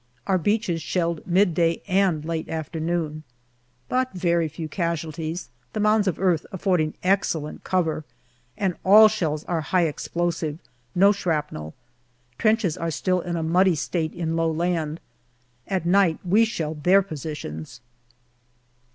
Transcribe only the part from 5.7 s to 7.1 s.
the mounds of earth affording